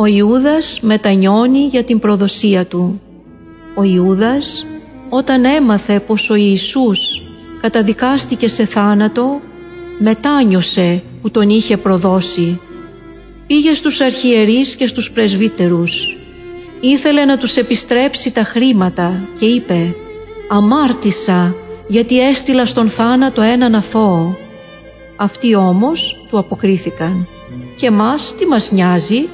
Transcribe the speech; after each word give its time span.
Ο 0.00 0.06
Ιούδας 0.06 0.80
μετανιώνει 0.82 1.58
για 1.58 1.84
την 1.84 1.98
προδοσία 1.98 2.66
του. 2.66 3.00
Ο 3.74 3.82
Ιούδας 3.82 4.66
όταν 5.08 5.44
έμαθε 5.44 6.00
πως 6.00 6.30
ο 6.30 6.34
Ιησούς 6.34 7.22
καταδικάστηκε 7.60 8.48
σε 8.48 8.64
θάνατο 8.64 9.40
μετάνιωσε 9.98 11.02
που 11.22 11.30
τον 11.30 11.48
είχε 11.48 11.76
προδώσει. 11.76 12.60
Πήγε 13.46 13.74
στους 13.74 14.00
αρχιερείς 14.00 14.76
και 14.76 14.86
στους 14.86 15.10
πρεσβύτερους. 15.10 16.18
Ήθελε 16.80 17.24
να 17.24 17.38
τους 17.38 17.56
επιστρέψει 17.56 18.32
τα 18.32 18.42
χρήματα 18.42 19.28
και 19.38 19.46
είπε 19.46 19.94
«Αμάρτησα 20.48 21.54
γιατί 21.88 22.20
έστειλα 22.20 22.64
στον 22.64 22.88
θάνατο 22.88 23.42
έναν 23.42 23.74
αθώο». 23.74 24.36
Αυτοί 25.16 25.54
όμως 25.54 26.26
του 26.28 26.38
αποκρίθηκαν 26.38 27.26
«Και 27.76 27.90
μας 27.90 28.34
τι 28.34 28.46
μας 28.46 28.72
νοιάζει, 28.72 29.28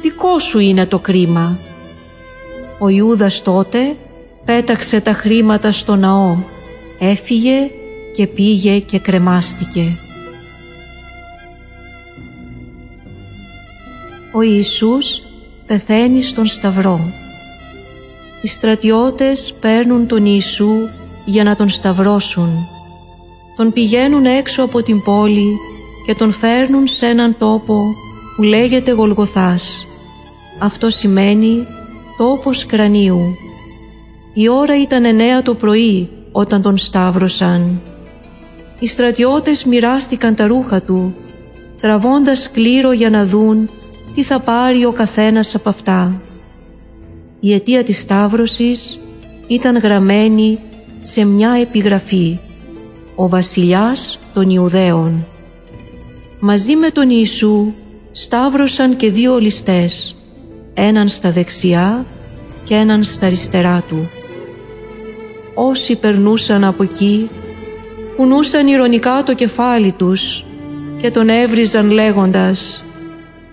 δικό 0.00 0.38
σου 0.38 0.58
είναι 0.58 0.86
το 0.86 0.98
κρίμα». 0.98 1.58
Ο 2.78 2.88
Ιούδας 2.88 3.42
τότε 3.42 3.96
πέταξε 4.44 5.00
τα 5.00 5.12
χρήματα 5.12 5.72
στο 5.72 5.96
ναό, 5.96 6.36
έφυγε 6.98 7.70
και 8.14 8.26
πήγε 8.26 8.78
και 8.78 8.98
κρεμάστηκε. 8.98 9.98
Ο 14.32 14.42
Ιησούς 14.42 15.22
πεθαίνει 15.66 16.22
στον 16.22 16.46
Σταυρό. 16.46 17.12
Οι 18.42 18.48
στρατιώτες 18.48 19.56
παίρνουν 19.60 20.06
τον 20.06 20.24
Ιησού 20.26 20.88
για 21.24 21.44
να 21.44 21.56
τον 21.56 21.68
σταυρώσουν. 21.70 22.68
Τον 23.56 23.72
πηγαίνουν 23.72 24.26
έξω 24.26 24.62
από 24.62 24.82
την 24.82 25.02
πόλη 25.02 25.56
και 26.06 26.14
τον 26.14 26.32
φέρνουν 26.32 26.86
σε 26.86 27.06
έναν 27.06 27.36
τόπο 27.38 27.94
που 28.36 28.42
λέγεται 28.42 28.92
Γολγοθάς. 28.92 29.86
Αυτό 30.58 30.90
σημαίνει 30.90 31.66
τόπος 32.16 32.66
κρανίου. 32.66 33.20
Η 34.34 34.48
ώρα 34.48 34.80
ήταν 34.80 35.04
εννέα 35.04 35.42
το 35.42 35.54
πρωί 35.54 36.08
όταν 36.32 36.62
τον 36.62 36.76
σταύρωσαν. 36.76 37.80
Οι 38.80 38.86
στρατιώτες 38.86 39.64
μοιράστηκαν 39.64 40.34
τα 40.34 40.46
ρούχα 40.46 40.80
του, 40.80 41.14
τραβώντας 41.80 42.50
κλήρο 42.50 42.92
για 42.92 43.10
να 43.10 43.24
δουν 43.24 43.68
τι 44.14 44.22
θα 44.22 44.40
πάρει 44.40 44.84
ο 44.84 44.92
καθένας 44.92 45.54
από 45.54 45.68
αυτά. 45.68 46.20
Η 47.40 47.52
αιτία 47.52 47.82
της 47.82 48.00
Σταύρωσης 48.00 49.00
ήταν 49.46 49.78
γραμμένη 49.78 50.58
σε 51.02 51.24
μια 51.24 51.50
επιγραφή 51.50 52.38
«Ο 53.14 53.28
βασιλιάς 53.28 54.18
των 54.34 54.50
Ιουδαίων». 54.50 55.24
Μαζί 56.40 56.76
με 56.76 56.90
τον 56.90 57.10
Ιησού 57.10 57.74
σταύρωσαν 58.18 58.96
και 58.96 59.10
δύο 59.10 59.38
ληστές, 59.38 60.16
έναν 60.74 61.08
στα 61.08 61.30
δεξιά 61.30 62.04
και 62.64 62.74
έναν 62.74 63.04
στα 63.04 63.26
αριστερά 63.26 63.82
του. 63.88 64.10
Όσοι 65.54 65.96
περνούσαν 65.96 66.64
από 66.64 66.82
εκεί 66.82 67.28
κουνούσαν 68.16 68.66
ηρωνικά 68.66 69.22
το 69.26 69.34
κεφάλι 69.34 69.92
τους 69.92 70.44
και 71.00 71.10
τον 71.10 71.28
έβριζαν 71.28 71.90
λέγοντας 71.90 72.84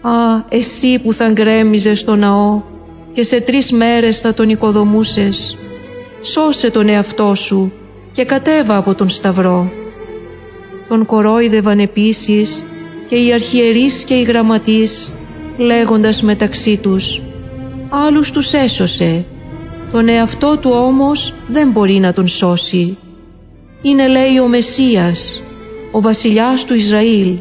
«Α, 0.02 0.12
εσύ 0.50 1.00
που 1.00 1.14
θα 1.14 1.30
γκρέμιζες 1.30 2.00
στο 2.00 2.16
ναό 2.16 2.62
και 3.14 3.24
σε 3.24 3.42
τρεις 3.42 3.72
μέρες 3.72 4.22
θα 4.22 4.34
τον 4.34 4.50
οικοδομούσες, 4.50 5.58
σώσε 6.22 6.72
τον 6.72 6.90
εαυτό 6.90 7.36
σου 7.36 7.74
και 8.12 8.26
κατέβα 8.26 8.78
από 8.78 8.96
τον 8.96 9.10
σταυρό». 9.10 9.72
Τον 10.88 11.06
κορόιδευαν 11.06 11.80
επίσης 11.80 12.66
και 13.14 13.20
οι 13.20 13.34
αρχιερείς 13.34 14.04
και 14.04 14.14
οι 14.14 14.22
γραμματείς, 14.22 15.14
λέγοντας 15.58 16.22
μεταξύ 16.22 16.78
τους 16.78 17.22
«Άλλους 17.90 18.32
τους 18.32 18.54
έσωσε, 18.54 19.26
τον 19.92 20.08
εαυτό 20.08 20.58
του 20.58 20.72
όμως 20.74 21.34
δεν 21.48 21.70
μπορεί 21.70 21.94
να 21.94 22.14
τον 22.14 22.28
σώσει. 22.28 22.98
Είναι 23.82 24.08
λέει 24.08 24.40
ο 24.40 24.48
Μεσσίας, 24.48 25.44
ο 25.92 26.02
βασιλιάς 26.02 26.66
του 26.66 26.76
Ισραήλ, 26.76 27.38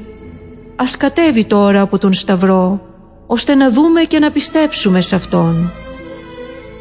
ας 0.77 0.97
κατέβει 0.97 1.44
τώρα 1.44 1.81
από 1.81 1.99
τον 1.99 2.12
Σταυρό, 2.12 2.81
ώστε 3.27 3.55
να 3.55 3.71
δούμε 3.71 4.03
και 4.03 4.19
να 4.19 4.31
πιστέψουμε 4.31 5.00
σε 5.00 5.15
Αυτόν. 5.15 5.71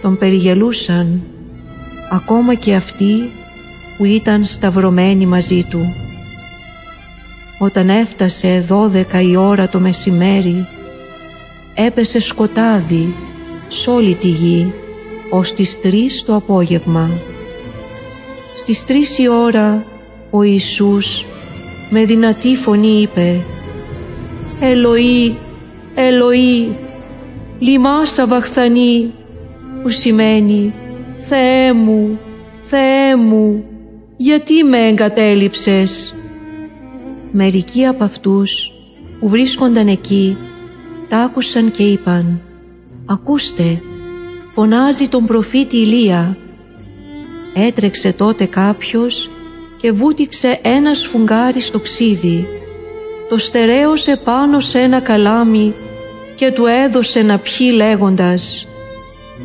Τον 0.02 0.18
περιγελούσαν, 0.18 1.26
ακόμα 2.12 2.54
και 2.54 2.76
αυτοί 2.76 3.32
που 3.98 4.06
ήταν 4.06 4.44
σταυρωμένοι 4.44 5.26
μαζί 5.26 5.64
Του. 5.70 6.11
Όταν 7.64 7.90
έφτασε 7.90 8.60
δώδεκα 8.68 9.22
η 9.22 9.36
ώρα 9.36 9.70
το 9.70 9.80
μεσημέρι, 9.80 10.68
έπεσε 11.74 12.20
σκοτάδι 12.20 13.16
σ' 13.68 13.88
όλη 13.88 14.16
τη 14.16 14.28
γη, 14.28 14.74
ως 15.30 15.54
τις 15.54 15.80
τρεις 15.80 16.24
το 16.24 16.36
απόγευμα. 16.36 17.10
Στις 18.56 18.86
τρεις 18.86 19.18
η 19.18 19.28
ώρα 19.28 19.86
ο 20.30 20.44
Ιησούς 20.44 21.26
με 21.90 22.06
δυνατή 22.06 22.56
φωνή 22.56 23.02
είπε 23.02 23.40
«Ελοή, 24.62 25.38
Ελοή, 25.96 26.76
λιμάσα 27.60 28.28
βαχθανή» 28.28 29.14
που 29.84 29.90
σημαίνει 29.90 30.74
«Θεέ 31.18 31.74
μου, 31.74 32.20
Θεέ 32.64 33.16
μου, 33.16 33.64
γιατί 34.18 34.64
με 34.64 34.88
εγκατέλειψες» 34.88 36.16
Μερικοί 37.32 37.86
από 37.86 38.04
αυτούς 38.04 38.74
που 39.20 39.30
βρίσκονταν 39.30 39.88
εκεί 39.88 40.38
τα 41.10 41.18
άκουσαν 41.18 41.72
και 41.72 41.84
είπαν 41.84 42.42
«Ακούστε, 43.06 43.82
φωνάζει 44.54 45.08
τον 45.08 45.26
προφήτη 45.26 45.78
Ηλία». 45.78 46.38
Έτρεξε 47.54 48.14
τότε 48.14 48.46
κάποιος 48.46 49.30
και 49.78 49.92
βούτυξε 49.92 50.60
ένα 50.62 50.94
σφουγγάρι 50.94 51.60
στο 51.60 51.80
ξύδι. 51.80 52.48
Το 53.30 53.38
στερέωσε 53.38 54.22
πάνω 54.24 54.60
σε 54.60 54.80
ένα 54.80 55.00
καλάμι 55.00 55.74
και 56.36 56.52
του 56.52 56.66
έδωσε 56.66 57.22
να 57.22 57.38
πιει 57.38 57.72
λέγοντας 57.76 58.68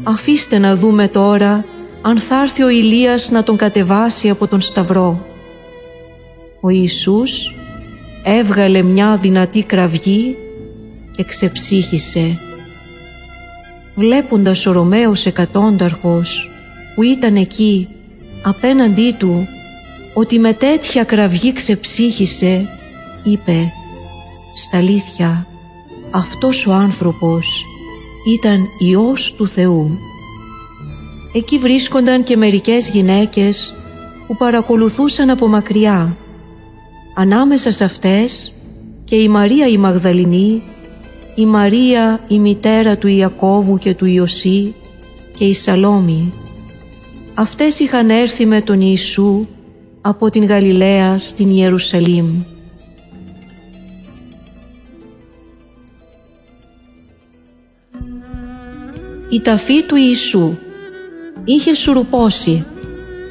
«Αφήστε 0.02 0.58
να 0.58 0.76
δούμε 0.76 1.08
τώρα 1.08 1.64
αν 2.02 2.18
θα 2.18 2.42
έρθει 2.42 2.62
ο 2.62 2.68
Ηλίας 2.68 3.30
να 3.30 3.42
τον 3.42 3.56
κατεβάσει 3.56 4.30
από 4.30 4.46
τον 4.46 4.60
Σταυρό». 4.60 5.26
Ο 6.60 6.68
Ιησούς 6.68 7.54
έβγαλε 8.28 8.82
μια 8.82 9.16
δυνατή 9.16 9.62
κραυγή 9.62 10.36
και 11.16 11.24
ξεψύχησε. 11.24 12.40
Βλέποντας 13.94 14.66
ο 14.66 14.72
Ρωμαίος 14.72 15.26
εκατόνταρχος 15.26 16.50
που 16.94 17.02
ήταν 17.02 17.36
εκεί 17.36 17.88
απέναντί 18.42 19.12
του 19.18 19.48
ότι 20.14 20.38
με 20.38 20.52
τέτοια 20.52 21.04
κραυγή 21.04 21.52
ξεψύχησε, 21.52 22.68
είπε 23.22 23.72
«Στα 24.54 24.76
αλήθεια, 24.76 25.46
αυτός 26.10 26.66
ο 26.66 26.72
άνθρωπος 26.72 27.64
ήταν 28.40 28.66
Υιός 28.78 29.34
του 29.36 29.48
Θεού». 29.48 29.98
Εκεί 31.32 31.58
βρίσκονταν 31.58 32.24
και 32.24 32.36
μερικές 32.36 32.88
γυναίκες 32.88 33.74
που 34.26 34.36
παρακολουθούσαν 34.36 35.30
από 35.30 35.48
μακριά. 35.48 36.16
Ανάμεσα 37.18 37.70
σε 37.70 37.84
αυτές 37.84 38.54
και 39.04 39.16
η 39.16 39.28
Μαρία 39.28 39.66
η 39.66 39.76
Μαγδαληνή, 39.76 40.62
η 41.34 41.46
Μαρία 41.46 42.20
η 42.28 42.38
μητέρα 42.38 42.96
του 42.96 43.08
Ιακώβου 43.08 43.78
και 43.78 43.94
του 43.94 44.04
Ιωσή 44.04 44.74
και 45.38 45.44
η 45.44 45.54
Σαλόμη. 45.54 46.32
Αυτές 47.34 47.78
είχαν 47.78 48.10
έρθει 48.10 48.46
με 48.46 48.60
τον 48.60 48.80
Ιησού 48.80 49.46
από 50.00 50.30
την 50.30 50.44
Γαλιλαία 50.44 51.18
στην 51.18 51.50
Ιερουσαλήμ. 51.50 52.26
Η 59.30 59.40
ταφή 59.40 59.82
του 59.82 59.96
Ιησού 59.96 60.56
είχε 61.44 61.74
σουρουπώσει. 61.74 62.66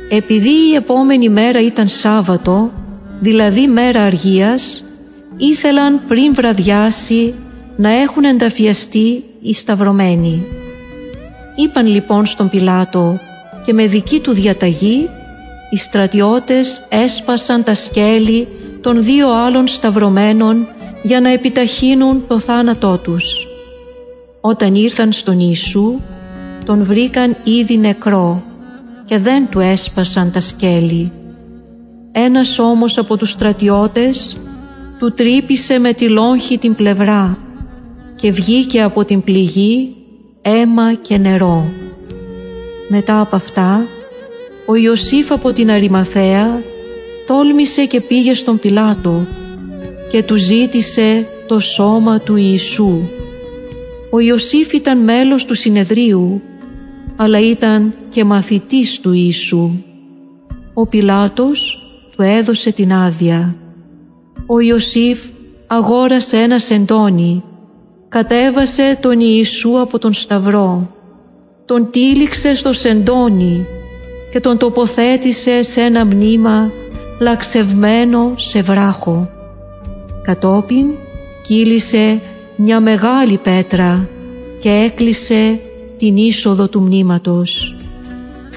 Επειδή 0.10 0.70
η 0.72 0.76
επόμενη 0.76 1.30
μέρα 1.30 1.62
ήταν 1.62 1.88
Σάββατο, 1.88 2.72
δηλαδή 3.20 3.68
μέρα 3.68 4.04
αργίας, 4.04 4.86
ήθελαν 5.38 6.02
πριν 6.08 6.34
βραδιάσει 6.34 7.34
να 7.76 7.90
έχουν 7.90 8.24
ενταφιαστεί 8.24 9.24
οι 9.42 9.54
σταυρωμένοι. 9.54 10.46
Είπαν 11.56 11.88
λοιπόν 11.88 12.26
στον 12.26 12.50
Πιλάτο 12.50 13.20
και 13.66 13.74
με 13.74 13.88
δική 13.88 14.20
του 14.20 14.34
διαταγή 14.34 15.10
οι 15.70 15.78
στρατιώτες 15.78 16.86
έσπασαν 16.90 17.64
τα 17.64 17.74
σκέλη 17.74 18.48
των 18.82 19.04
δύο 19.04 19.32
άλλων 19.32 19.68
σταυρωμένων 19.68 20.68
για 21.04 21.20
να 21.20 21.30
επιταχύνουν 21.30 22.24
το 22.28 22.40
θάνατό 22.40 22.98
τους. 22.98 23.48
Όταν 24.42 24.76
ήρθαν 24.76 25.12
στον 25.12 25.40
Ιησού, 25.40 26.00
τον 26.66 26.84
βρήκαν 26.84 27.36
ήδη 27.44 27.78
νεκρό 27.78 28.44
και 29.06 29.18
δεν 29.18 29.48
του 29.50 29.60
έσπασαν 29.60 30.32
τα 30.32 30.40
σκέλη. 30.40 31.12
Ένας 32.18 32.60
όμως 32.60 32.98
από 32.98 33.18
τους 33.18 33.30
στρατιώτες 33.30 34.38
του 35.00 35.14
τρύπησε 35.14 35.80
με 35.80 35.94
τη 35.94 36.10
λόγχη 36.10 36.58
την 36.58 36.76
πλευρά 36.76 37.38
και 38.16 38.32
βγήκε 38.32 38.82
από 38.82 39.06
την 39.06 39.22
πληγή 39.24 39.96
αίμα 40.42 40.94
και 40.94 41.18
νερό. 41.18 41.66
Μετά 42.88 43.20
από 43.20 43.36
αυτά, 43.36 43.86
ο 44.66 44.76
Ιωσήφ 44.76 45.32
από 45.32 45.52
την 45.52 45.72
Αριμαθέα 45.72 46.62
τόλμησε 47.28 47.86
και 47.86 48.02
πήγε 48.02 48.34
στον 48.34 48.60
Πιλάτο 48.60 49.26
και 50.12 50.24
του 50.24 50.36
ζήτησε 50.36 51.28
το 51.48 51.60
σώμα 51.60 52.20
του 52.20 52.36
Ιησού. 52.36 53.00
Ο 54.12 54.20
Ιωσήφ 54.20 54.74
ήταν 54.74 55.04
μέλος 55.04 55.46
του 55.46 55.54
συνεδρίου, 55.54 56.42
αλλά 57.16 57.40
ήταν 57.40 57.94
και 58.10 58.24
μαθητής 58.24 59.00
του 59.00 59.12
Ιησού. 59.12 59.72
Ο 60.74 60.88
Πιλάτος 60.88 61.75
του 62.16 62.22
έδωσε 62.22 62.72
την 62.72 62.94
άδεια. 62.94 63.56
Ο 64.46 64.60
Ιωσήφ 64.60 65.20
αγόρασε 65.68 66.38
ένα 66.38 66.60
σεντόνι, 66.60 67.44
κατέβασε 68.10 68.98
τον 69.02 69.20
Ιησού 69.20 69.80
από 69.80 70.00
τον 70.00 70.14
Σταυρό, 70.14 70.92
τον 71.66 71.90
τύλιξε 71.92 72.54
στο 72.54 72.74
σεντόνι 72.74 73.66
και 74.32 74.40
τον 74.40 74.58
τοποθέτησε 74.58 75.64
σε 75.64 75.82
ένα 75.82 76.06
μνήμα 76.06 76.72
λαξευμένο 77.22 78.34
σε 78.36 78.62
βράχο. 78.62 79.30
Κατόπιν 80.24 80.86
κύλησε 81.44 82.22
μια 82.56 82.80
μεγάλη 82.80 83.38
πέτρα 83.38 84.08
και 84.60 84.70
έκλεισε 84.70 85.60
την 85.98 86.18
είσοδο 86.18 86.68
του 86.68 86.82
μνήματος. 86.82 87.76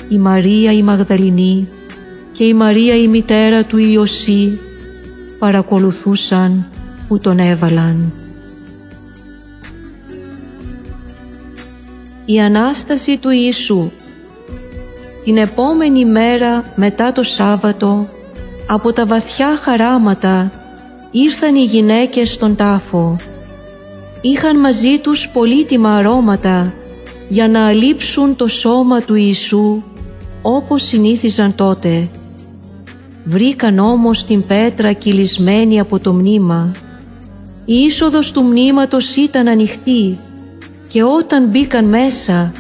Η 0.09 0.19
Μαρία 0.19 0.73
η 0.73 0.83
Μαγδαληνή 0.83 1.69
και 2.39 2.45
η 2.45 2.55
Μαρία 2.55 2.97
η 2.97 3.09
μητέρα 3.09 3.65
του 3.65 3.79
Ιωσή 3.79 4.61
παρακολουθούσαν 5.39 6.69
που 7.09 7.19
τον 7.19 7.39
έβαλαν. 7.39 8.13
Η 12.25 12.41
Ανάσταση 12.41 13.19
του 13.19 13.31
Ιησού 13.31 13.91
Την 15.25 15.37
επόμενη 15.37 16.05
μέρα 16.05 16.73
μετά 16.75 17.13
το 17.13 17.23
Σάββατο 17.23 18.09
από 18.67 18.93
τα 18.93 19.07
βαθιά 19.07 19.57
χαράματα 19.57 20.51
ήρθαν 21.11 21.55
οι 21.55 21.65
γυναίκες 21.65 22.33
στον 22.33 22.57
τάφο. 22.57 23.17
Είχαν 24.21 24.61
μαζί 24.61 24.99
τους 24.99 25.29
πολύτιμα 25.29 25.97
αρώματα 25.97 26.75
για 27.29 27.49
να 27.49 27.67
αλείψουν 27.67 28.37
το 28.37 28.47
σώμα 28.47 29.01
του 29.01 29.15
Ιησού 29.15 29.83
όπως 30.43 30.83
συνήθιζαν 30.83 31.55
τότε. 31.55 32.09
Βρήκαν 33.29 33.79
όμως 33.79 34.25
την 34.25 34.47
πέτρα 34.47 34.93
κυλισμένη 34.93 35.81
από 35.81 35.99
το 35.99 36.13
μνήμα. 36.13 36.73
Η 37.65 37.75
είσοδος 37.75 38.33
του 38.33 38.43
μνήματος 38.43 39.17
ήταν 39.17 39.49
ανοιχτή 39.49 40.19
και 40.89 41.03
όταν 41.03 41.49
μπήκαν 41.49 41.85
μέσα 41.85 42.53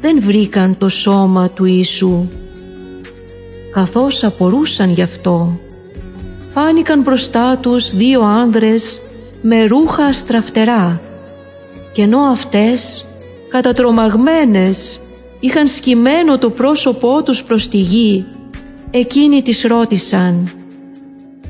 δεν 0.00 0.20
βρήκαν 0.22 0.78
το 0.78 0.88
σώμα 0.88 1.48
του 1.48 1.64
Ιησού. 1.64 2.28
Καθώς 3.72 4.24
απορούσαν 4.24 4.90
γι' 4.90 5.02
αυτό, 5.02 5.60
φάνηκαν 6.50 7.02
μπροστά 7.02 7.56
τους 7.56 7.96
δύο 7.96 8.22
άνδρες 8.22 9.00
με 9.42 9.62
ρούχα 9.62 10.12
στραφτερά 10.12 11.00
και 11.92 12.02
ενώ 12.02 12.18
αυτές 12.18 13.06
κατατρομαγμένες 13.48 15.00
είχαν 15.40 15.68
σκυμμένο 15.68 16.38
το 16.38 16.50
πρόσωπό 16.50 17.22
τους 17.22 17.42
προς 17.42 17.68
τη 17.68 17.76
γη 17.76 18.26
εκείνοι 18.90 19.42
τις 19.42 19.62
ρώτησαν 19.62 20.50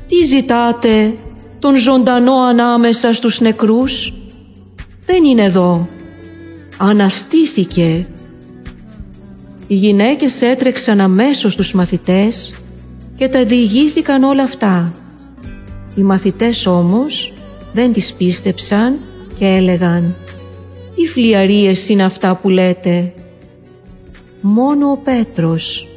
«Τι 0.07 0.25
ζητάτε 0.25 1.13
τον 1.59 1.77
ζωντανό 1.77 2.35
ανάμεσα 2.35 3.13
στους 3.13 3.39
νεκρούς» 3.39 4.13
«Δεν 5.05 5.23
είναι 5.23 5.43
εδώ, 5.43 5.87
αναστήθηκε». 6.77 8.07
Οι 9.67 9.75
γυναίκες 9.75 10.41
έτρεξαν 10.41 10.99
αμέσως 10.99 11.55
τους 11.55 11.73
μαθητές 11.73 12.55
και 13.15 13.27
τα 13.27 13.45
διηγήθηκαν 13.45 14.23
όλα 14.23 14.43
αυτά. 14.43 14.91
Οι 15.95 16.01
μαθητές 16.01 16.65
όμως 16.65 17.33
δεν 17.73 17.93
τις 17.93 18.13
πίστεψαν 18.13 18.99
και 19.37 19.45
έλεγαν 19.45 20.15
«Τι 20.95 21.07
φλιαρίες 21.07 21.89
είναι 21.89 22.03
αυτά 22.03 22.35
που 22.35 22.49
λέτε» 22.49 23.13
Μόνο 24.41 24.91
ο 24.91 24.97
Πέτρος 24.97 25.90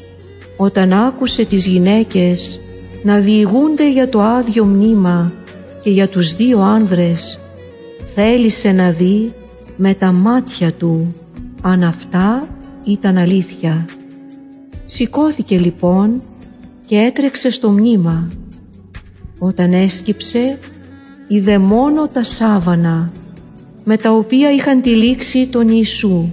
όταν 0.56 0.92
άκουσε 0.92 1.44
τις 1.44 1.66
γυναίκες 1.66 2.60
να 3.02 3.18
διηγούνται 3.18 3.90
για 3.90 4.08
το 4.08 4.20
άδειο 4.20 4.64
μνήμα 4.64 5.32
και 5.82 5.90
για 5.90 6.08
τους 6.08 6.36
δύο 6.36 6.60
άνδρες 6.60 7.38
θέλησε 8.14 8.72
να 8.72 8.90
δει 8.90 9.32
με 9.76 9.94
τα 9.94 10.12
μάτια 10.12 10.72
του 10.72 11.14
αν 11.62 11.82
αυτά 11.82 12.48
ήταν 12.84 13.16
αλήθεια. 13.16 13.84
Σηκώθηκε 14.84 15.58
λοιπόν 15.58 16.22
και 16.86 16.96
έτρεξε 16.96 17.50
στο 17.50 17.70
μνήμα. 17.70 18.30
Όταν 19.38 19.72
έσκυψε 19.72 20.58
είδε 21.28 21.58
μόνο 21.58 22.06
τα 22.06 22.22
σάβανα 22.22 23.10
με 23.84 23.96
τα 23.96 24.10
οποία 24.10 24.52
είχαν 24.52 24.80
τυλίξει 24.80 25.46
τον 25.46 25.68
Ιησού. 25.68 26.28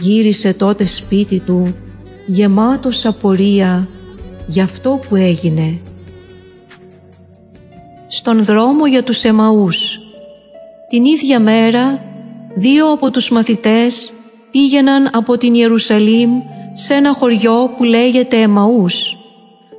Γύρισε 0.00 0.54
τότε 0.54 0.84
σπίτι 0.84 1.40
του 1.40 1.74
γεμάτος 2.26 3.06
απορία 3.06 3.88
για 4.46 4.64
αυτό 4.64 5.00
που 5.08 5.16
έγινε. 5.16 5.80
Στον 8.06 8.44
δρόμο 8.44 8.86
για 8.86 9.02
τους 9.02 9.24
Εμαούς 9.24 9.98
την 10.88 11.04
ίδια 11.04 11.40
μέρα 11.40 12.04
δύο 12.54 12.92
από 12.92 13.10
τους 13.10 13.30
μαθητές 13.30 14.12
πήγαιναν 14.50 15.10
από 15.12 15.36
την 15.36 15.54
Ιερουσαλήμ 15.54 16.30
σε 16.72 16.94
ένα 16.94 17.12
χωριό 17.12 17.74
που 17.76 17.84
λέγεται 17.84 18.36
Εμαούς. 18.36 19.18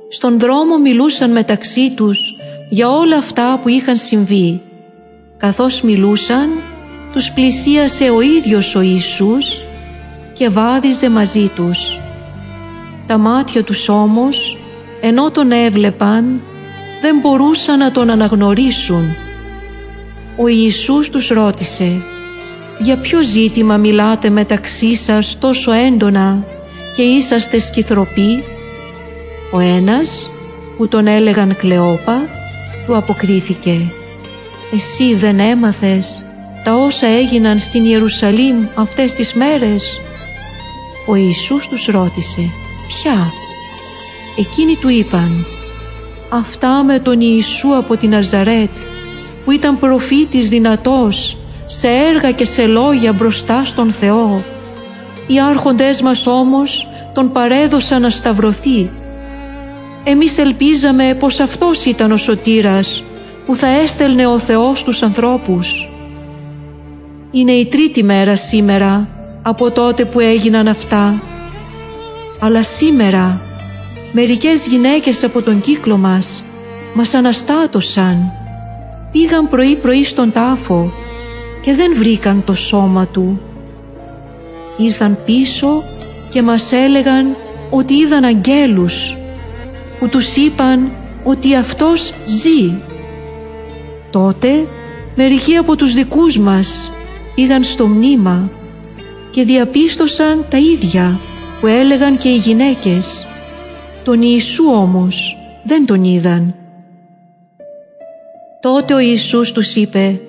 Στον 0.08 0.38
δρόμο 0.38 0.78
μιλούσαν 0.78 1.30
μεταξύ 1.30 1.90
τους 1.90 2.36
για 2.70 2.90
όλα 2.90 3.16
αυτά 3.16 3.60
που 3.62 3.68
είχαν 3.68 3.96
συμβεί. 3.96 4.60
Καθώς 5.36 5.82
μιλούσαν, 5.82 6.48
τους 7.12 7.32
πλησίασε 7.32 8.10
ο 8.10 8.20
ίδιος 8.20 8.74
ο 8.74 8.80
Ιησούς 8.80 9.62
και 10.32 10.48
βάδιζε 10.48 11.10
μαζί 11.10 11.50
τους. 11.54 12.00
Τα 13.06 13.18
μάτια 13.18 13.62
τους 13.62 13.88
όμως, 13.88 14.58
ενώ 15.00 15.30
τον 15.30 15.52
έβλεπαν, 15.52 16.42
δεν 17.00 17.18
μπορούσαν 17.20 17.78
να 17.78 17.92
τον 17.92 18.10
αναγνωρίσουν. 18.10 19.16
Ο 20.36 20.48
Ιησούς 20.48 21.10
τους 21.10 21.28
ρώτησε 21.28 22.02
«Για 22.78 22.96
ποιο 22.96 23.22
ζήτημα 23.22 23.76
μιλάτε 23.76 24.30
μεταξύ 24.30 24.94
σας 24.94 25.38
τόσο 25.38 25.72
έντονα 25.72 26.44
και 26.96 27.02
είσαστε 27.02 27.58
σκυθροποί» 27.58 28.44
Ο 29.50 29.58
ένας, 29.58 30.30
που 30.76 30.88
τον 30.88 31.06
έλεγαν 31.06 31.56
Κλεόπα, 31.56 32.20
του 32.86 32.96
αποκρίθηκε 32.96 33.92
«Εσύ 34.74 35.14
δεν 35.14 35.40
έμαθες 35.40 36.26
τα 36.64 36.74
όσα 36.74 37.06
έγιναν 37.06 37.58
στην 37.58 37.84
Ιερουσαλήμ 37.84 38.66
αυτές 38.74 39.12
τις 39.12 39.34
μέρες» 39.34 40.00
Ο 41.06 41.14
Ιησούς 41.14 41.68
τους 41.68 41.86
ρώτησε 41.86 42.50
«Ποια» 42.86 43.32
Εκείνοι 44.38 44.76
του 44.76 44.88
είπαν 44.88 45.46
«Αυτά 46.28 46.84
με 46.84 47.00
τον 47.00 47.20
Ιησού 47.20 47.76
από 47.76 47.96
την 47.96 48.14
Αζαρέτ 48.14 48.76
που 49.44 49.50
ήταν 49.50 49.78
προφήτης 49.78 50.48
δυνατός 50.48 51.36
σε 51.64 51.88
έργα 51.88 52.30
και 52.30 52.44
σε 52.44 52.66
λόγια 52.66 53.12
μπροστά 53.12 53.64
στον 53.64 53.90
Θεό. 53.90 54.44
Οι 55.26 55.40
άρχοντές 55.40 56.00
μας 56.00 56.26
όμως 56.26 56.88
τον 57.12 57.32
παρέδωσαν 57.32 58.02
να 58.02 58.10
σταυρωθεί. 58.10 58.90
Εμείς 60.04 60.38
ελπίζαμε 60.38 61.16
πως 61.18 61.40
αυτός 61.40 61.84
ήταν 61.84 62.12
ο 62.12 62.16
σωτήρας 62.16 63.04
που 63.46 63.54
θα 63.54 63.66
έστελνε 63.66 64.26
ο 64.26 64.38
Θεός 64.38 64.82
τους 64.82 65.02
ανθρώπους. 65.02 65.90
Είναι 67.30 67.52
η 67.52 67.66
τρίτη 67.66 68.02
μέρα 68.02 68.36
σήμερα 68.36 69.08
από 69.42 69.70
τότε 69.70 70.04
που 70.04 70.20
έγιναν 70.20 70.68
αυτά. 70.68 71.22
Αλλά 72.38 72.62
σήμερα 72.62 73.40
μερικές 74.12 74.66
γυναίκες 74.66 75.24
από 75.24 75.42
τον 75.42 75.60
κύκλο 75.60 75.96
μας 75.96 76.44
μας 76.94 77.14
αναστάτωσαν. 77.14 78.32
Πήγαν 79.12 79.48
πρωί-πρωί 79.48 80.04
στον 80.04 80.32
τάφο 80.32 80.92
και 81.60 81.74
δεν 81.74 81.94
βρήκαν 81.96 82.44
το 82.44 82.54
σώμα 82.54 83.06
του. 83.06 83.40
Ήρθαν 84.76 85.18
πίσω 85.24 85.82
και 86.30 86.42
μας 86.42 86.72
έλεγαν 86.72 87.36
ότι 87.70 87.94
είδαν 87.94 88.24
αγγέλους 88.24 89.16
που 89.98 90.08
τους 90.08 90.36
είπαν 90.36 90.92
ότι 91.24 91.54
αυτός 91.54 92.12
ζει. 92.24 92.82
Τότε 94.10 94.66
μερικοί 95.14 95.56
από 95.56 95.76
τους 95.76 95.92
δικούς 95.92 96.38
μας 96.38 96.92
πήγαν 97.34 97.62
στο 97.62 97.86
μνήμα 97.86 98.50
και 99.30 99.44
διαπίστωσαν 99.44 100.44
τα 100.50 100.58
ίδια 100.58 101.20
που 101.60 101.66
έλεγαν 101.66 102.18
και 102.18 102.28
οι 102.28 102.36
γυναίκες. 102.36 103.26
Τον 104.04 104.22
Ιησού 104.22 104.64
όμως 104.64 105.38
δεν 105.64 105.86
τον 105.86 106.04
είδαν. 106.04 106.54
Τότε 108.60 108.94
ο 108.94 108.98
Ιησούς 108.98 109.52
τους 109.52 109.76
είπε 109.76 110.20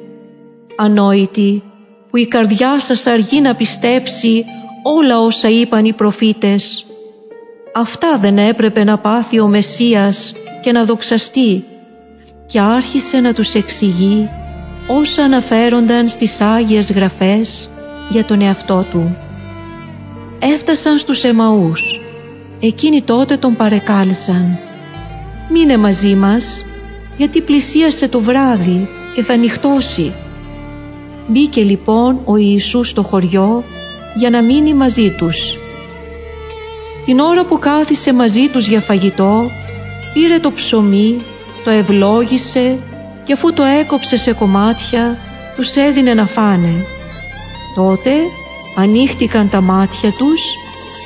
Ανόητοι, 0.76 1.64
που 2.10 2.18
η 2.18 2.28
καρδιά 2.28 2.80
σας 2.80 3.08
αργεί 3.08 3.42
να 3.42 3.56
πιστέψει 3.56 4.46
όλα 4.84 5.20
όσα 5.20 5.50
είπαν 5.50 5.86
οι 5.86 5.94
προφήτες. 5.94 6.86
Αυτά 7.74 8.18
δεν 8.18 8.38
έπρεπε 8.38 8.84
να 8.84 8.98
πάθει 8.98 9.40
ο 9.40 9.48
Μεσσίας 9.48 10.34
και 10.62 10.72
να 10.72 10.84
δοξαστεί 10.84 11.64
και 12.46 12.60
άρχισε 12.60 13.20
να 13.20 13.34
τους 13.34 13.54
εξηγεί 13.54 14.30
όσα 14.88 15.24
αναφέρονταν 15.24 16.08
στις 16.08 16.42
Άγιες 16.42 16.92
Γραφές 16.92 17.70
για 18.10 18.26
τον 18.26 18.42
εαυτό 18.42 18.86
του. 18.92 19.18
Έφτασαν 20.40 20.98
στους 20.98 21.24
Εμαούς. 21.24 22.02
Εκείνοι 22.60 23.02
τότε 23.02 23.38
τον 23.38 23.56
παρεκάλεσαν. 23.56 24.60
«Μείνε 25.52 25.78
μαζί 25.78 26.16
μας, 26.16 26.66
γιατί 27.18 27.42
πλησίασε 27.42 28.08
το 28.08 28.20
βράδυ 28.20 28.90
και 29.16 29.24
θα 29.24 29.36
νυχτώσει». 29.36 30.16
Μπήκε 31.28 31.62
λοιπόν 31.62 32.22
ο 32.26 32.36
Ιησούς 32.38 32.90
στο 32.90 33.04
χωριό 33.04 33.64
για 34.16 34.30
να 34.30 34.42
μείνει 34.42 34.74
μαζί 34.74 35.12
τους. 35.18 35.58
Την 37.06 37.20
ώρα 37.20 37.46
που 37.46 37.60
κάθισε 37.60 38.14
μαζί 38.14 38.48
τους 38.48 38.68
για 38.68 38.82
φαγητό, 38.82 39.52
πήρε 40.14 40.40
το 40.40 40.52
ψωμί, 40.52 41.18
το 41.64 41.70
ευλόγησε 41.70 42.78
και 43.24 43.34
αφού 43.34 43.54
το 43.54 43.64
έκοψε 43.64 44.18
σε 44.18 44.34
κομμάτια, 44.34 45.18
τους 45.56 45.76
έδινε 45.76 46.14
να 46.14 46.26
φάνε. 46.26 46.86
Τότε 47.76 48.12
ανοίχτηκαν 48.80 49.50
τα 49.50 49.62
μάτια 49.62 50.12
τους 50.12 50.42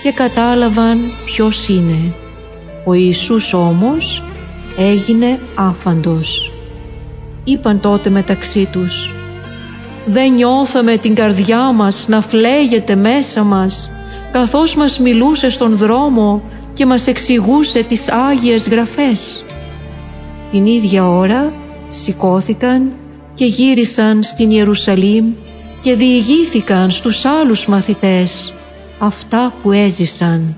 και 0.04 0.12
κατάλαβαν 0.12 1.00
ποιος 1.25 1.68
είναι. 1.68 2.13
Ο 2.86 2.94
Ιησούς 2.94 3.54
όμως 3.54 4.24
έγινε 4.78 5.40
άφαντος. 5.56 6.51
Είπαν 7.44 7.80
τότε 7.80 8.10
μεταξύ 8.10 8.68
τους 8.72 9.13
«Δεν 10.06 10.34
νιώθαμε 10.34 10.98
την 10.98 11.16
καρδιά 11.16 11.72
μας 11.72 12.08
να 12.08 12.22
φλέγεται 12.22 12.96
μέσα 12.96 13.44
μας 13.44 13.92
καθώς 14.32 14.75
μας 14.75 15.00
μιλούσε 15.00 15.50
στον 15.50 15.75
δρόμο 15.75 16.44
και 16.74 16.86
μας 16.86 17.08
εξηγούσε 17.08 17.84
τις 17.84 18.12
Άγιες 18.12 18.68
Γραφές». 18.68 19.44
Την 20.51 20.66
ίδια 20.66 21.10
ώρα 21.10 21.54
σηκώθηκαν 21.90 22.92
και 23.34 23.46
γύρισαν 23.46 24.24
στην 24.24 24.51
Ιερουσαλήμ 24.51 25.25
και 25.82 25.96
διηγήθηκαν 25.96 26.92
στους 26.92 27.26
άλλους 27.26 27.66
μαθητές 27.66 28.54
αυτά 29.00 29.54
που 29.62 29.72
έζησαν. 29.72 30.56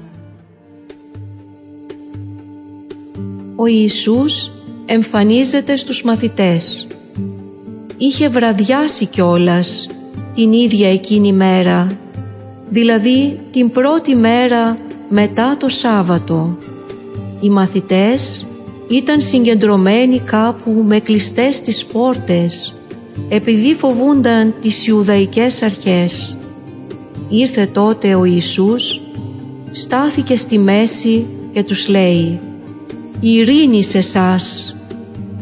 Ο 3.56 3.66
Ιησούς 3.66 4.52
εμφανίζεται 4.86 5.76
στους 5.76 6.04
μαθητές. 6.04 6.88
Είχε 7.98 8.30
βραδιάσει 8.30 9.06
κιόλας 9.06 9.88
την 10.36 10.54
ίδια 10.54 10.92
εκείνη 10.92 11.34
μέρα, 11.34 11.98
δηλαδή 12.70 13.40
την 13.52 13.72
πρώτη 13.72 14.16
μέρα 14.16 14.78
μετά 15.10 15.58
το 15.58 15.70
Σάββατο. 15.70 16.58
Οι 17.42 17.50
μαθητές 17.50 18.48
ήταν 18.90 19.22
συγκεντρωμένοι 19.22 20.20
κάπου 20.20 20.84
με 20.88 21.00
κλειστές 21.00 21.62
τις 21.62 21.86
πόρτες 21.86 22.78
επειδή 23.30 23.74
φοβούνταν 23.74 24.54
τις 24.62 24.88
Ιουδαϊκές 24.88 25.62
αρχές. 25.62 26.38
Ήρθε 27.30 27.66
τότε 27.66 28.16
ο 28.16 28.24
Ιησούς, 28.26 29.02
στάθηκε 29.72 30.36
στη 30.36 30.58
μέση 30.58 31.28
και 31.52 31.64
τους 31.64 31.88
λέει 31.88 32.40
«Ειρήνη 33.20 33.84
σε 33.84 34.02
σας, 34.02 34.76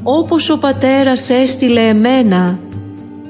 όπως 0.03 0.49
ο 0.49 0.57
Πατέρας 0.57 1.29
έστειλε 1.29 1.87
εμένα, 1.87 2.59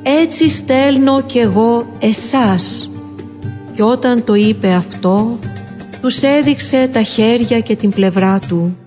έτσι 0.03 0.49
στέλνω 0.49 1.21
κι 1.21 1.39
εγώ 1.39 1.85
εσάς». 1.99 2.91
Και 3.73 3.83
όταν 3.83 4.23
το 4.23 4.33
είπε 4.33 4.71
αυτό, 4.73 5.39
τους 6.01 6.21
έδειξε 6.21 6.89
τα 6.93 7.01
χέρια 7.01 7.59
και 7.59 7.75
την 7.75 7.91
πλευρά 7.91 8.39
του. 8.47 8.77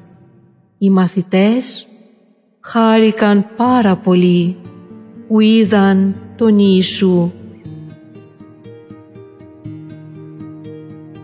Οι 0.79 0.91
μαθητές 0.91 1.87
χάρηκαν 2.61 3.47
πάρα 3.57 3.97
πολύ 3.97 4.57
που 5.29 5.41
είδαν 5.41 6.15
τον 6.37 6.59
Ιησού. 6.59 7.33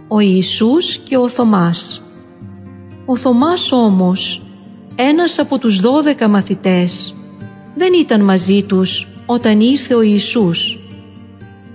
Ο 0.08 0.20
Ιησούς 0.20 0.96
και 0.96 1.16
ο 1.16 1.28
Θωμάς 1.28 2.04
Ο 3.06 3.16
Θωμάς 3.16 3.72
όμως, 3.72 4.42
ένας 4.94 5.38
από 5.38 5.58
τους 5.58 5.80
δώδεκα 5.80 6.28
μαθητές, 6.28 7.14
δεν 7.74 7.92
ήταν 7.92 8.24
μαζί 8.24 8.62
τους 8.62 9.08
όταν 9.26 9.60
ήρθε 9.60 9.94
ο 9.94 10.02
Ιησούς. 10.02 10.78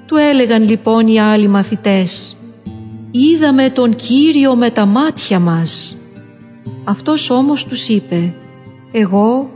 Του 0.05 0.15
έλεγαν 0.15 0.63
λοιπόν 0.69 1.07
οι 1.07 1.19
άλλοι 1.19 1.47
μαθητές 1.47 2.37
«Είδαμε 3.11 3.69
τον 3.69 3.95
Κύριο 3.95 4.55
με 4.55 4.69
τα 4.69 4.85
μάτια 4.85 5.39
μας». 5.39 5.97
Αυτός 6.83 7.29
όμως 7.29 7.65
τους 7.65 7.87
είπε 7.87 8.35
«Εγώ 8.91 9.49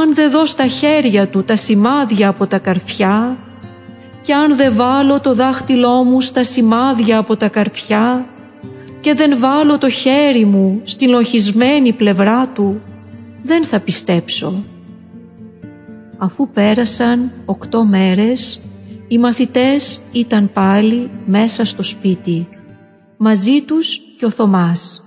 αν 0.00 0.14
δεν 0.14 0.30
δω 0.30 0.46
στα 0.46 0.66
χέρια 0.66 1.28
του 1.28 1.44
τα 1.44 1.56
σημάδια 1.56 2.28
από 2.28 2.46
τα 2.46 2.58
καρφιά 2.58 3.36
και 4.22 4.34
αν 4.34 4.56
δεν 4.56 4.74
βάλω 4.74 5.20
το 5.20 5.34
δάχτυλό 5.34 6.04
μου 6.04 6.20
στα 6.20 6.44
σημάδια 6.44 7.18
από 7.18 7.36
τα 7.36 7.48
καρφιά 7.48 8.26
και 9.00 9.14
δεν 9.14 9.38
βάλω 9.38 9.78
το 9.78 9.90
χέρι 9.90 10.44
μου 10.44 10.80
στην 10.84 11.08
λοχισμένη 11.08 11.92
πλευρά 11.92 12.48
του, 12.48 12.82
δεν 13.42 13.64
θα 13.64 13.80
πιστέψω. 13.80 14.64
Αφού 16.18 16.48
πέρασαν 16.48 17.32
οκτώ 17.44 17.84
μέρες, 17.84 18.60
οι 19.08 19.18
μαθητές 19.18 20.00
ήταν 20.12 20.50
πάλι 20.52 21.10
μέσα 21.26 21.64
στο 21.64 21.82
σπίτι, 21.82 22.48
μαζί 23.16 23.62
τους 23.66 24.00
και 24.18 24.24
ο 24.24 24.30
Θωμάς. 24.30 25.04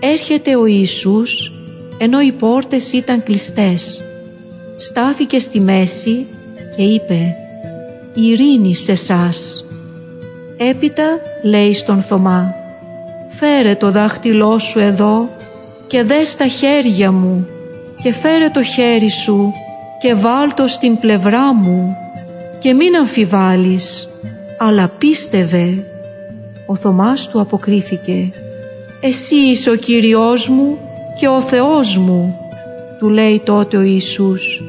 Έρχεται 0.00 0.56
ο 0.56 0.66
Ιησούς 0.66 1.55
ενώ 1.98 2.20
οι 2.20 2.32
πόρτες 2.32 2.92
ήταν 2.92 3.22
κλειστές. 3.22 4.02
Στάθηκε 4.76 5.38
στη 5.38 5.60
μέση 5.60 6.26
και 6.76 6.82
είπε 6.82 7.36
«Ειρήνη 8.14 8.74
σε 8.74 8.94
σας». 8.94 9.64
Έπειτα 10.56 11.20
λέει 11.42 11.74
στον 11.74 12.02
Θωμά 12.02 12.54
«Φέρε 13.28 13.74
το 13.74 13.90
δάχτυλό 13.90 14.58
σου 14.58 14.78
εδώ 14.78 15.30
και 15.86 16.02
δες 16.02 16.36
τα 16.36 16.46
χέρια 16.46 17.12
μου 17.12 17.46
και 18.02 18.12
φέρε 18.12 18.48
το 18.48 18.62
χέρι 18.62 19.10
σου 19.10 19.52
και 20.00 20.14
βάλ 20.14 20.54
το 20.54 20.66
στην 20.66 20.98
πλευρά 20.98 21.54
μου 21.54 21.96
και 22.58 22.74
μην 22.74 22.96
αμφιβάλλεις, 22.96 24.08
αλλά 24.58 24.88
πίστευε». 24.98 25.84
Ο 26.66 26.76
Θωμάς 26.76 27.28
του 27.28 27.40
αποκρίθηκε 27.40 28.32
«Εσύ 29.00 29.36
είσαι 29.36 29.70
ο 29.70 29.74
Κύριός 29.74 30.48
μου 30.48 30.78
και 31.18 31.28
ο 31.28 31.40
Θεός 31.40 31.98
μου, 31.98 32.38
του 32.98 33.08
λέει 33.08 33.40
τότε 33.44 33.76
ο 33.76 33.82
Ιησούς, 33.82 34.62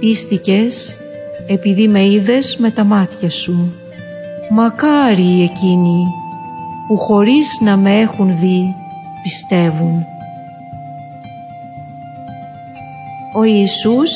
πίστηκες 0.00 0.98
επειδή 1.46 1.88
με 1.88 2.04
είδες 2.04 2.56
με 2.56 2.70
τα 2.70 2.84
μάτια 2.84 3.30
σου. 3.30 3.74
Μακάρι 4.50 5.42
εκείνοι 5.42 6.04
που 6.88 6.96
χωρίς 6.96 7.46
να 7.60 7.76
με 7.76 7.98
έχουν 7.98 8.38
δει 8.40 8.74
πιστεύουν. 9.22 10.06
Ο 13.34 13.44
Ιησούς 13.44 14.10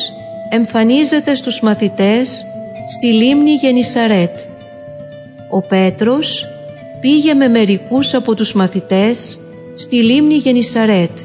εμφανίζεται 0.48 1.34
στους 1.34 1.60
μαθητές 1.60 2.46
στη 2.96 3.06
λίμνη 3.06 3.52
Γενισαρέτ. 3.52 4.38
Ο 5.50 5.60
Πέτρος 5.60 6.46
πήγε 7.00 7.34
με 7.34 7.48
μερικούς 7.48 8.14
από 8.14 8.34
τους 8.34 8.52
μαθητές 8.52 9.38
στη 9.74 9.96
λίμνη 9.96 10.34
Γενισαρέτ 10.34 11.18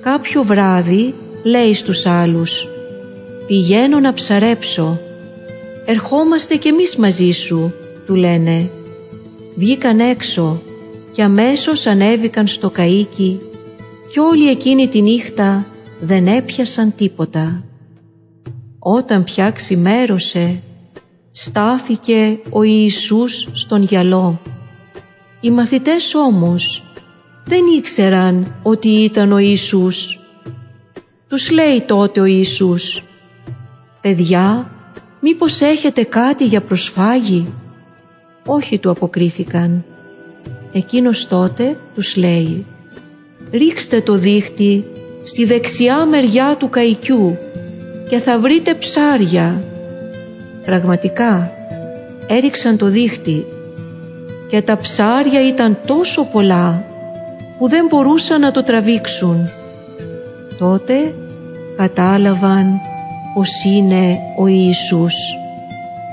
Κάποιο 0.00 0.42
βράδυ 0.42 1.14
λέει 1.42 1.74
στους 1.74 2.06
άλλους 2.06 2.68
«Πηγαίνω 3.46 4.00
να 4.00 4.12
ψαρέψω». 4.12 5.00
«Ερχόμαστε 5.84 6.56
κι 6.56 6.68
εμείς 6.68 6.96
μαζί 6.96 7.30
σου», 7.30 7.74
του 8.06 8.14
λένε. 8.14 8.70
Βγήκαν 9.56 10.00
έξω 10.00 10.62
και 11.12 11.22
αμέσως 11.22 11.86
ανέβηκαν 11.86 12.46
στο 12.46 12.72
καΐκι 12.76 13.38
κι 14.10 14.18
όλη 14.18 14.50
εκείνη 14.50 14.88
τη 14.88 15.02
νύχτα 15.02 15.66
δεν 16.00 16.26
έπιασαν 16.26 16.94
τίποτα. 16.94 17.64
Όταν 18.78 19.24
πια 19.24 19.50
ξημέρωσε, 19.50 20.62
στάθηκε 21.30 22.38
ο 22.50 22.62
Ιησούς 22.62 23.48
στον 23.52 23.82
γυαλό. 23.82 24.40
Οι 25.40 25.50
μαθητές 25.50 26.14
όμως 26.14 26.87
δεν 27.48 27.64
ήξεραν 27.76 28.54
ότι 28.62 28.88
ήταν 28.88 29.32
ο 29.32 29.38
Ιησούς. 29.38 30.20
Τους 31.28 31.50
λέει 31.50 31.80
τότε 31.86 32.20
ο 32.20 32.24
Ιησούς 32.24 33.02
«Παιδιά, 34.00 34.70
μήπως 35.20 35.60
έχετε 35.60 36.02
κάτι 36.02 36.44
για 36.44 36.60
προσφάγι» 36.60 37.52
«Όχι» 38.46 38.78
του 38.78 38.90
αποκρίθηκαν. 38.90 39.84
Εκείνος 40.72 41.26
τότε 41.26 41.78
τους 41.94 42.16
λέει 42.16 42.66
«Ρίξτε 43.52 44.00
το 44.00 44.14
δίχτυ 44.14 44.84
στη 45.24 45.44
δεξιά 45.44 46.04
μεριά 46.04 46.56
του 46.58 46.68
καϊκιού 46.68 47.38
και 48.08 48.18
θα 48.18 48.38
βρείτε 48.38 48.74
ψάρια» 48.74 49.62
Πραγματικά 50.64 51.52
έριξαν 52.26 52.76
το 52.76 52.86
δίχτυ 52.86 53.46
και 54.48 54.62
τα 54.62 54.78
ψάρια 54.78 55.48
ήταν 55.48 55.78
τόσο 55.86 56.24
πολλά 56.24 56.87
που 57.58 57.68
δεν 57.68 57.86
μπορούσαν 57.88 58.40
να 58.40 58.50
το 58.50 58.62
τραβήξουν. 58.62 59.50
Τότε 60.58 61.14
κατάλαβαν 61.76 62.80
πως 63.34 63.64
είναι 63.64 64.18
ο 64.38 64.46
Ιησούς. 64.46 65.14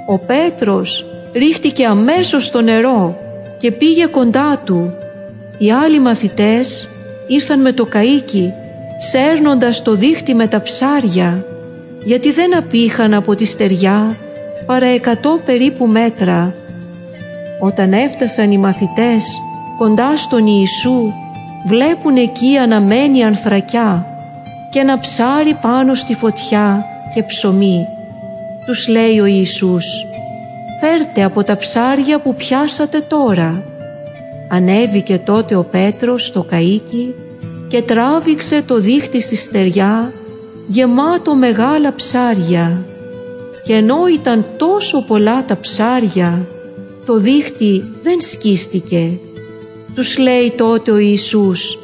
Ο 0.07 0.17
Πέτρος 0.17 1.05
ρίχτηκε 1.33 1.85
αμέσως 1.85 2.45
στο 2.45 2.61
νερό 2.61 3.17
και 3.57 3.71
πήγε 3.71 4.05
κοντά 4.05 4.61
του. 4.63 4.93
Οι 5.57 5.71
άλλοι 5.71 5.99
μαθητές 5.99 6.89
ήρθαν 7.27 7.61
με 7.61 7.71
το 7.71 7.87
καΐκι 7.93 8.49
σέρνοντας 8.97 9.81
το 9.81 9.93
δίχτυ 9.95 10.33
με 10.33 10.47
τα 10.47 10.61
ψάρια 10.61 11.45
γιατί 12.05 12.31
δεν 12.31 12.57
απήχαν 12.57 13.13
από 13.13 13.35
τη 13.35 13.45
στεριά 13.45 14.15
παρά 14.65 14.85
εκατό 14.85 15.39
περίπου 15.45 15.85
μέτρα. 15.85 16.53
Όταν 17.59 17.93
έφτασαν 17.93 18.51
οι 18.51 18.57
μαθητές 18.57 19.25
κοντά 19.77 20.17
στον 20.17 20.45
Ιησού 20.47 21.13
βλέπουν 21.67 22.15
εκεί 22.17 22.57
αναμένη 22.57 23.23
ανθρακιά 23.23 24.05
και 24.71 24.79
ένα 24.79 24.99
ψάρι 24.99 25.57
πάνω 25.61 25.93
στη 25.93 26.13
φωτιά 26.13 26.85
και 27.13 27.23
ψωμί. 27.23 27.87
Τους 28.65 28.87
λέει 28.87 29.19
ο 29.19 29.25
Ιησούς 29.25 29.85
«Φέρτε 30.81 31.23
από 31.23 31.43
τα 31.43 31.57
ψάρια 31.57 32.19
που 32.19 32.35
πιάσατε 32.35 32.99
τώρα». 32.99 33.63
Ανέβηκε 34.49 35.17
τότε 35.17 35.55
ο 35.55 35.63
Πέτρος 35.63 36.25
στο 36.25 36.45
καΐκι 36.51 37.13
και 37.67 37.81
τράβηξε 37.81 38.61
το 38.61 38.79
δίχτυ 38.79 39.21
στη 39.21 39.35
στεριά 39.35 40.13
γεμάτο 40.67 41.35
μεγάλα 41.35 41.95
ψάρια 41.95 42.85
και 43.65 43.73
ενώ 43.73 44.07
ήταν 44.13 44.45
τόσο 44.57 45.01
πολλά 45.01 45.45
τα 45.45 45.57
ψάρια 45.59 46.47
το 47.05 47.17
δίχτυ 47.17 47.83
δεν 48.03 48.21
σκίστηκε. 48.21 49.19
Τους 49.95 50.17
λέει 50.17 50.51
τότε 50.51 50.91
ο 50.91 50.97
Ιησούς 50.97 51.79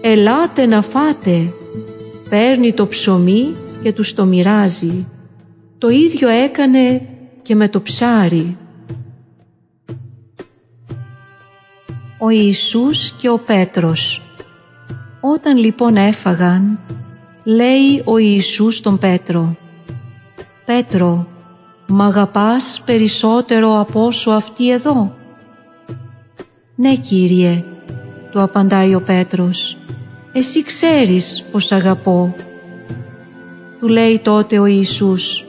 «Ελάτε 0.00 0.66
να 0.66 0.82
φάτε». 0.82 1.52
Παίρνει 2.28 2.72
το 2.72 2.86
ψωμί 2.86 3.54
και 3.82 3.92
τους 3.92 4.14
το 4.14 4.24
μοιράζει. 4.24 5.08
Το 5.78 5.88
ίδιο 5.88 6.28
έκανε 6.28 7.08
και 7.42 7.54
με 7.54 7.68
το 7.68 7.80
ψάρι. 7.80 8.56
Ο 12.18 12.28
Ιησούς 12.28 13.12
και 13.12 13.28
ο 13.28 13.38
Πέτρος 13.38 14.22
Όταν 15.20 15.56
λοιπόν 15.56 15.96
έφαγαν, 15.96 16.78
λέει 17.44 18.02
ο 18.04 18.18
Ιησούς 18.18 18.80
τον 18.80 18.98
Πέτρο 18.98 19.56
«Πέτρο, 20.64 21.26
μ' 21.86 22.02
αγαπάς 22.02 22.82
περισσότερο 22.84 23.78
από 23.80 24.04
όσο 24.04 24.30
αυτή 24.30 24.70
εδώ» 24.70 25.14
«Ναι, 26.78 26.94
Κύριε», 26.94 27.64
του 28.30 28.40
απαντάει 28.40 28.94
ο 28.94 29.00
Πέτρος 29.00 29.78
«Εσύ 30.32 30.62
ξέρεις 30.62 31.46
πως 31.52 31.72
αγαπώ» 31.72 32.34
Του 33.80 33.88
λέει 33.88 34.20
τότε 34.24 34.58
ο 34.58 34.66
Ιησούς 34.66 35.44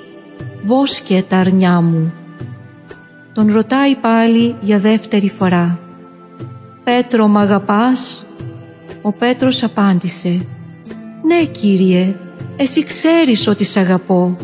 «Βόσκε 0.63 1.23
τα 1.27 1.37
αρνιά 1.37 1.81
μου». 1.81 2.13
Τον 3.33 3.51
ρωτάει 3.51 3.95
πάλι 3.95 4.55
για 4.61 4.79
δεύτερη 4.79 5.29
φορά 5.29 5.79
«Πέτρο 6.83 7.27
μ' 7.27 7.37
αγαπάς» 7.37 8.25
Ο 9.01 9.11
Πέτρος 9.11 9.63
απάντησε 9.63 10.45
«Ναι 11.23 11.45
Κύριε, 11.45 12.15
εσύ 12.55 12.83
ξέρεις 12.83 13.47
ότι 13.47 13.63
σ' 13.63 13.77
αγαπώ». 13.77 14.37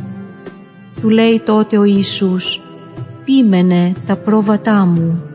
Του 1.02 1.10
λέει 1.10 1.42
τότε 1.46 1.78
ο 1.78 1.84
Ιησούς 1.84 2.62
«Πίμενε 3.26 3.94
τα 4.08 4.16
πρόβατά 4.16 4.86
μου». 4.86 5.33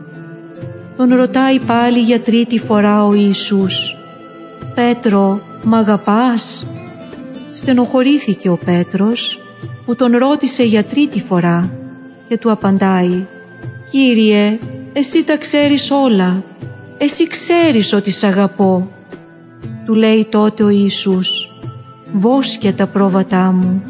Τον 0.99 1.15
ρωτάει 1.15 1.59
πάλι 1.59 1.99
για 1.99 2.19
τρίτη 2.19 2.59
φορά 2.59 3.03
ο 3.03 3.13
Ιησούς. 3.13 3.97
«Πέτρο, 4.75 5.41
μ' 5.63 5.73
αγαπάς» 5.73 6.67
Στενοχωρήθηκε 7.53 8.49
ο 8.49 8.57
Πέτρος 8.65 9.41
που 9.85 9.95
τον 9.95 10.17
ρώτησε 10.17 10.63
για 10.63 10.83
τρίτη 10.83 11.21
φορά 11.21 11.71
και 12.27 12.37
του 12.37 12.51
απαντάει. 12.51 13.25
«Κύριε, 13.91 14.59
εσύ 14.93 15.23
τα 15.23 15.37
ξέρεις 15.37 15.91
όλα, 15.91 16.43
εσύ 16.97 17.27
ξέρεις 17.27 17.93
ότι 17.93 18.11
σ' 18.11 18.23
αγαπώ». 18.23 18.91
Του 19.85 19.93
λέει 19.93 20.27
τότε 20.29 20.63
ο 20.63 20.69
Ιησούς 20.69 21.51
«Βόσκε 22.13 22.71
τα 22.71 22.87
πρόβατά 22.87 23.51
μου» 23.51 23.81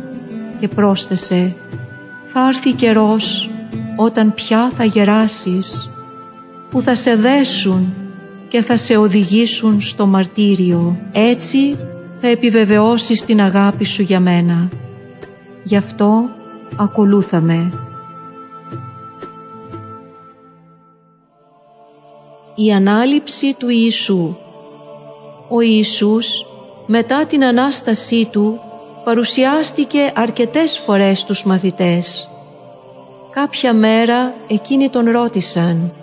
και 0.60 0.68
πρόσθεσε 0.68 1.56
«Θα 2.26 2.48
έρθει 2.48 2.74
καιρός 2.74 3.50
όταν 3.96 4.34
πια 4.34 4.72
θα 4.78 4.84
γεράσεις 4.84 5.92
που 6.70 6.82
θα 6.82 6.96
σε 6.96 7.16
δέσουν 7.16 7.96
και 8.48 8.62
θα 8.62 8.78
σε 8.78 8.98
οδηγήσουν 8.98 9.82
στο 9.82 10.06
μαρτύριο. 10.06 11.10
Έτσι 11.12 11.78
θα 12.22 12.28
επιβεβαιώσεις 12.28 13.24
την 13.24 13.42
αγάπη 13.42 13.86
σου 13.86 14.02
για 14.02 14.20
μένα. 14.20 14.70
Γι' 15.64 15.76
αυτό 15.76 16.30
ακολούθαμε. 16.78 17.72
Η 22.56 22.72
ανάληψη 22.72 23.56
του 23.58 23.70
Ιησού 23.70 24.36
Ο 25.50 25.62
Ιησούς 25.62 26.46
μετά 26.86 27.26
την 27.26 27.44
Ανάστασή 27.44 28.28
Του 28.32 28.60
παρουσιάστηκε 29.04 30.12
αρκετές 30.16 30.78
φορές 30.86 31.24
τους 31.24 31.44
μαθητές. 31.44 32.30
Κάποια 33.32 33.74
μέρα 33.74 34.34
εκείνοι 34.48 34.90
τον 34.90 35.10
ρώτησαν 35.12 35.94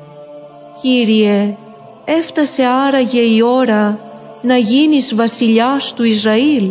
«Κύριε, 0.81 1.57
έφτασε 2.05 2.65
άραγε 2.65 3.21
η 3.21 3.43
ώρα 3.43 3.99
να 4.43 4.57
γίνεις 4.57 5.15
βασιλιάς 5.15 5.95
του 5.95 6.05
Ισραήλ» 6.05 6.71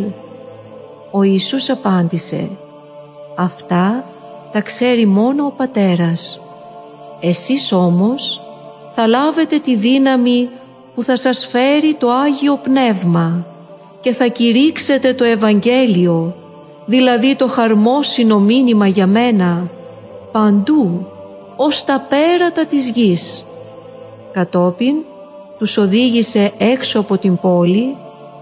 Ο 1.10 1.22
Ιησούς 1.22 1.70
απάντησε 1.70 2.48
«Αυτά 3.36 4.04
τα 4.52 4.60
ξέρει 4.60 5.06
μόνο 5.06 5.44
ο 5.44 5.50
Πατέρας. 5.50 6.40
Εσείς 7.20 7.72
όμως 7.72 8.42
θα 8.90 9.06
λάβετε 9.06 9.58
τη 9.58 9.76
δύναμη 9.76 10.48
που 10.94 11.02
θα 11.02 11.16
σας 11.16 11.46
φέρει 11.46 11.94
το 11.94 12.10
Άγιο 12.10 12.56
Πνεύμα 12.62 13.46
και 14.00 14.12
θα 14.12 14.26
κηρύξετε 14.26 15.14
το 15.14 15.24
Ευαγγέλιο, 15.24 16.34
δηλαδή 16.86 17.36
το 17.36 17.48
χαρμόσυνο 17.48 18.38
μήνυμα 18.38 18.86
για 18.86 19.06
μένα, 19.06 19.70
παντού, 20.32 21.06
ως 21.56 21.84
τα 21.84 22.06
πέρατα 22.08 22.66
της 22.66 22.88
γης. 22.88 23.45
Κατόπιν 24.36 24.96
τους 25.58 25.76
οδήγησε 25.76 26.52
έξω 26.58 27.00
από 27.00 27.18
την 27.18 27.36
πόλη 27.36 27.96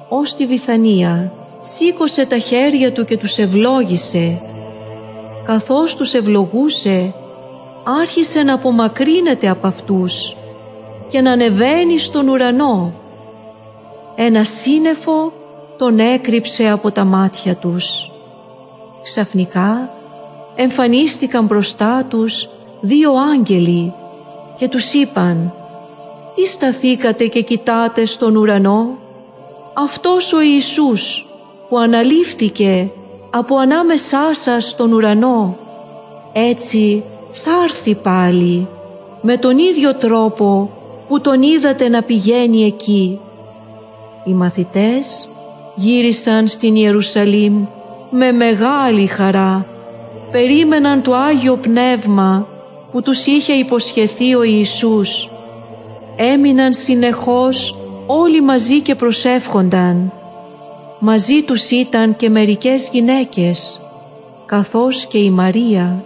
ως 0.08 0.34
τη 0.34 0.46
Βιθανία. 0.46 1.32
Σήκωσε 1.60 2.26
τα 2.26 2.38
χέρια 2.38 2.92
του 2.92 3.04
και 3.04 3.18
τους 3.18 3.38
ευλόγησε. 3.38 4.42
Καθώς 5.44 5.96
τους 5.96 6.14
ευλογούσε, 6.14 7.14
άρχισε 8.00 8.42
να 8.42 8.54
απομακρύνεται 8.54 9.48
από 9.48 9.66
αυτούς 9.66 10.36
και 11.08 11.20
να 11.20 11.30
ανεβαίνει 11.30 11.98
στον 11.98 12.28
ουρανό. 12.28 12.92
Ένα 14.14 14.44
σύννεφο 14.44 15.32
τον 15.76 15.98
έκρυψε 15.98 16.68
από 16.68 16.90
τα 16.90 17.04
μάτια 17.04 17.56
τους. 17.56 18.12
Ξαφνικά 19.02 19.90
εμφανίστηκαν 20.54 21.44
μπροστά 21.44 22.04
τους 22.08 22.50
δύο 22.80 23.12
άγγελοι 23.32 23.92
και 24.56 24.68
τους 24.68 24.92
είπαν 24.92 25.54
«Τι 26.34 26.46
σταθήκατε 26.46 27.26
και 27.26 27.40
κοιτάτε 27.40 28.04
στον 28.04 28.36
ουρανό» 28.36 28.98
«Αυτός 29.74 30.32
ο 30.32 30.40
Ιησούς 30.40 31.28
που 31.68 31.78
αναλήφθηκε 31.78 32.90
από 33.30 33.56
ανάμεσά 33.56 34.34
σας 34.34 34.68
στον 34.68 34.92
ουρανό 34.92 35.56
έτσι 36.32 37.04
θα 37.30 37.50
έρθει 37.64 37.94
πάλι 37.94 38.68
με 39.20 39.38
τον 39.38 39.58
ίδιο 39.58 39.94
τρόπο 39.94 40.70
που 41.08 41.20
τον 41.20 41.42
είδατε 41.42 41.88
να 41.88 42.02
πηγαίνει 42.02 42.64
εκεί». 42.64 43.20
Οι 44.24 44.32
μαθητές 44.32 45.28
γύρισαν 45.74 46.46
στην 46.46 46.76
Ιερουσαλήμ 46.76 47.66
με 48.10 48.32
μεγάλη 48.32 49.06
χαρά. 49.06 49.66
Περίμεναν 50.30 51.02
το 51.02 51.14
Άγιο 51.14 51.56
Πνεύμα 51.56 52.46
που 52.92 53.02
τους 53.02 53.26
είχε 53.26 53.52
υποσχεθεί 53.52 54.34
ο 54.34 54.42
Ιησούς. 54.42 55.28
Έμειναν 56.16 56.72
συνεχώς 56.72 57.78
όλοι 58.06 58.42
μαζί 58.42 58.80
και 58.80 58.94
προσεύχονταν. 58.94 60.12
Μαζί 60.98 61.42
τους 61.42 61.70
ήταν 61.70 62.16
και 62.16 62.28
μερικές 62.28 62.88
γυναίκες, 62.92 63.80
καθώς 64.46 65.06
και 65.06 65.18
η 65.18 65.30
Μαρία, 65.30 66.04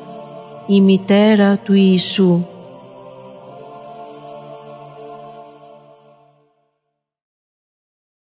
η 0.66 0.80
μητέρα 0.80 1.56
του 1.56 1.72
Ιησού. 1.72 2.46